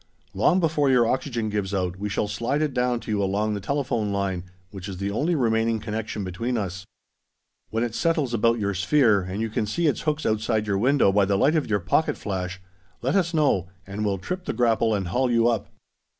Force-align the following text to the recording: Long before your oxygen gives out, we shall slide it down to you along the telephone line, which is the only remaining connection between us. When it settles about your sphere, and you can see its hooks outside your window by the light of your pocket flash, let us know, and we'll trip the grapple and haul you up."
Long 0.33 0.59
before 0.59 0.89
your 0.89 1.07
oxygen 1.07 1.49
gives 1.49 1.75
out, 1.75 1.97
we 1.99 2.09
shall 2.09 2.27
slide 2.27 2.63
it 2.63 2.73
down 2.73 2.99
to 3.01 3.11
you 3.11 3.21
along 3.21 3.53
the 3.53 3.59
telephone 3.59 4.11
line, 4.11 4.45
which 4.71 4.89
is 4.89 4.97
the 4.97 5.11
only 5.11 5.35
remaining 5.35 5.79
connection 5.79 6.23
between 6.23 6.57
us. 6.57 6.87
When 7.69 7.83
it 7.83 7.93
settles 7.93 8.33
about 8.33 8.57
your 8.57 8.73
sphere, 8.73 9.21
and 9.21 9.41
you 9.41 9.49
can 9.51 9.67
see 9.67 9.85
its 9.85 10.01
hooks 10.01 10.25
outside 10.25 10.65
your 10.65 10.79
window 10.79 11.11
by 11.11 11.25
the 11.25 11.37
light 11.37 11.55
of 11.55 11.69
your 11.69 11.81
pocket 11.81 12.17
flash, 12.17 12.59
let 13.03 13.15
us 13.15 13.31
know, 13.31 13.67
and 13.85 14.03
we'll 14.03 14.17
trip 14.17 14.45
the 14.45 14.53
grapple 14.53 14.95
and 14.95 15.09
haul 15.09 15.29
you 15.29 15.47
up." 15.47 15.67